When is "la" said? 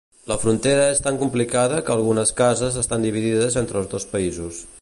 0.29-0.35